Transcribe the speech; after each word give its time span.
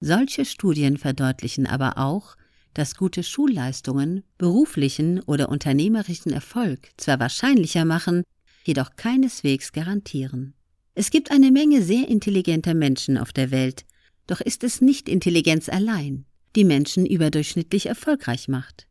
Solche 0.00 0.46
Studien 0.46 0.96
verdeutlichen 0.96 1.66
aber 1.66 1.98
auch, 1.98 2.36
dass 2.72 2.94
gute 2.94 3.22
Schulleistungen 3.22 4.24
beruflichen 4.38 5.20
oder 5.20 5.50
unternehmerischen 5.50 6.32
Erfolg 6.32 6.88
zwar 6.96 7.20
wahrscheinlicher 7.20 7.84
machen, 7.84 8.22
jedoch 8.64 8.96
keineswegs 8.96 9.72
garantieren. 9.72 10.54
Es 10.94 11.10
gibt 11.10 11.30
eine 11.30 11.50
Menge 11.50 11.82
sehr 11.82 12.08
intelligenter 12.08 12.74
Menschen 12.74 13.18
auf 13.18 13.32
der 13.32 13.50
Welt, 13.50 13.84
doch 14.26 14.40
ist 14.40 14.64
es 14.64 14.80
nicht 14.80 15.08
Intelligenz 15.08 15.68
allein, 15.68 16.24
die 16.56 16.64
Menschen 16.64 17.04
überdurchschnittlich 17.04 17.86
erfolgreich 17.86 18.48
macht. 18.48 18.86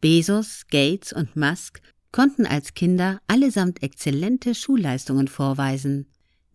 Bezos, 0.00 0.62
Gates 0.70 1.12
und 1.12 1.36
Musk 1.36 1.80
konnten 2.10 2.46
als 2.46 2.74
Kinder 2.74 3.20
allesamt 3.26 3.82
exzellente 3.82 4.54
Schulleistungen 4.54 5.28
vorweisen, 5.28 6.06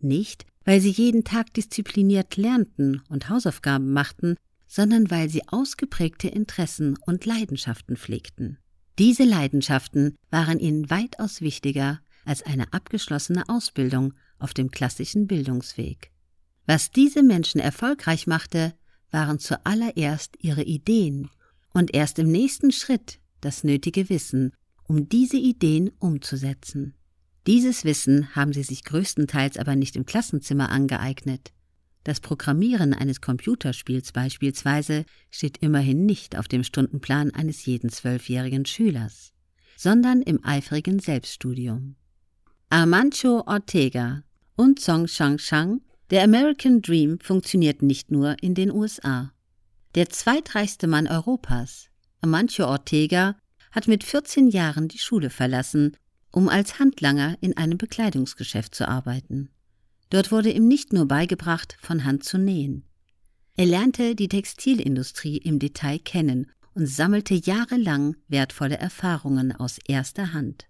nicht 0.04 0.46
weil 0.64 0.80
sie 0.80 0.90
jeden 0.90 1.24
Tag 1.24 1.52
diszipliniert 1.54 2.36
lernten 2.36 3.02
und 3.08 3.28
Hausaufgaben 3.28 3.92
machten, 3.92 4.36
sondern 4.66 5.10
weil 5.10 5.28
sie 5.28 5.46
ausgeprägte 5.46 6.28
Interessen 6.28 6.96
und 7.06 7.26
Leidenschaften 7.26 7.96
pflegten. 7.96 8.58
Diese 8.98 9.24
Leidenschaften 9.24 10.16
waren 10.30 10.58
ihnen 10.58 10.88
weitaus 10.90 11.40
wichtiger 11.40 12.00
als 12.24 12.42
eine 12.42 12.72
abgeschlossene 12.72 13.48
Ausbildung 13.48 14.14
auf 14.38 14.54
dem 14.54 14.70
klassischen 14.70 15.26
Bildungsweg. 15.26 16.10
Was 16.66 16.90
diese 16.90 17.22
Menschen 17.22 17.60
erfolgreich 17.60 18.26
machte, 18.26 18.74
waren 19.10 19.38
zuallererst 19.38 20.36
ihre 20.40 20.62
Ideen 20.62 21.28
und 21.72 21.94
erst 21.94 22.18
im 22.18 22.30
nächsten 22.30 22.72
Schritt 22.72 23.20
das 23.40 23.64
nötige 23.64 24.08
Wissen, 24.08 24.52
um 24.84 25.08
diese 25.08 25.36
Ideen 25.36 25.90
umzusetzen. 25.98 26.94
Dieses 27.46 27.84
Wissen 27.84 28.34
haben 28.34 28.52
sie 28.52 28.62
sich 28.62 28.84
größtenteils 28.84 29.58
aber 29.58 29.76
nicht 29.76 29.96
im 29.96 30.06
Klassenzimmer 30.06 30.70
angeeignet. 30.70 31.52
Das 32.02 32.20
Programmieren 32.20 32.94
eines 32.94 33.20
Computerspiels 33.20 34.12
beispielsweise 34.12 35.04
steht 35.30 35.58
immerhin 35.58 36.06
nicht 36.06 36.36
auf 36.36 36.48
dem 36.48 36.64
Stundenplan 36.64 37.30
eines 37.32 37.64
jeden 37.66 37.90
zwölfjährigen 37.90 38.66
Schülers, 38.66 39.32
sondern 39.76 40.22
im 40.22 40.44
eifrigen 40.44 40.98
Selbststudium. 40.98 41.96
Armancho 42.70 43.44
Ortega 43.46 44.22
und 44.56 44.80
Song 44.80 45.06
Shang 45.06 45.38
Shang, 45.38 45.80
der 46.10 46.22
American 46.24 46.80
Dream 46.80 47.18
funktioniert 47.20 47.82
nicht 47.82 48.10
nur 48.10 48.36
in 48.42 48.54
den 48.54 48.70
USA. 48.70 49.32
Der 49.94 50.08
zweitreichste 50.08 50.86
Mann 50.86 51.06
Europas, 51.06 51.88
Amancio 52.20 52.66
Ortega, 52.66 53.36
hat 53.70 53.86
mit 53.86 54.04
14 54.04 54.48
Jahren 54.48 54.88
die 54.88 54.98
Schule 54.98 55.30
verlassen 55.30 55.96
um 56.34 56.48
als 56.48 56.80
Handlanger 56.80 57.36
in 57.40 57.56
einem 57.56 57.78
Bekleidungsgeschäft 57.78 58.74
zu 58.74 58.88
arbeiten. 58.88 59.50
Dort 60.10 60.32
wurde 60.32 60.50
ihm 60.50 60.66
nicht 60.66 60.92
nur 60.92 61.06
beigebracht, 61.06 61.76
von 61.80 62.04
Hand 62.04 62.24
zu 62.24 62.38
nähen. 62.38 62.84
Er 63.56 63.66
lernte 63.66 64.16
die 64.16 64.26
Textilindustrie 64.26 65.36
im 65.36 65.60
Detail 65.60 66.00
kennen 66.00 66.50
und 66.74 66.88
sammelte 66.88 67.34
jahrelang 67.34 68.16
wertvolle 68.26 68.76
Erfahrungen 68.76 69.52
aus 69.52 69.78
erster 69.86 70.32
Hand. 70.32 70.66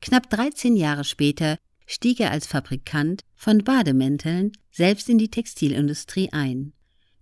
Knapp 0.00 0.30
13 0.30 0.76
Jahre 0.76 1.02
später 1.02 1.58
stieg 1.86 2.20
er 2.20 2.30
als 2.30 2.46
Fabrikant 2.46 3.22
von 3.34 3.64
Bademänteln 3.64 4.52
selbst 4.70 5.08
in 5.08 5.18
die 5.18 5.30
Textilindustrie 5.30 6.30
ein. 6.30 6.72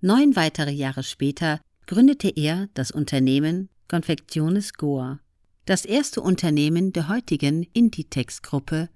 Neun 0.02 0.36
weitere 0.36 0.72
Jahre 0.72 1.02
später 1.02 1.58
gründete 1.86 2.28
er 2.28 2.68
das 2.74 2.90
Unternehmen 2.90 3.70
Confecciones 3.88 4.74
Goa 4.74 5.20
das 5.64 5.84
erste 5.84 6.20
Unternehmen 6.20 6.92
der 6.92 7.08
heutigen 7.08 7.62
Inditex-Gruppe, 7.72 8.88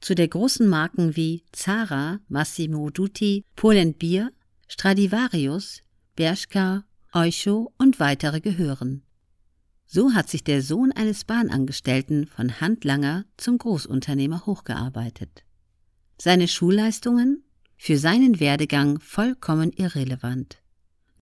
zu 0.00 0.14
der 0.14 0.28
großen 0.28 0.66
Marken 0.66 1.16
wie 1.16 1.44
Zara, 1.52 2.20
Massimo 2.28 2.90
Dutti, 2.90 3.44
Pull&Bear, 3.56 4.30
Stradivarius, 4.68 5.82
Bershka, 6.16 6.84
Oysho 7.12 7.72
und 7.78 8.00
weitere 8.00 8.40
gehören. 8.40 9.02
So 9.86 10.12
hat 10.12 10.28
sich 10.28 10.44
der 10.44 10.60
Sohn 10.62 10.92
eines 10.92 11.24
Bahnangestellten 11.24 12.26
von 12.26 12.60
Handlanger 12.60 13.24
zum 13.36 13.56
Großunternehmer 13.58 14.44
hochgearbeitet. 14.44 15.44
Seine 16.20 16.48
Schulleistungen? 16.48 17.44
Für 17.76 17.96
seinen 17.96 18.40
Werdegang 18.40 18.98
vollkommen 18.98 19.72
irrelevant. 19.72 20.58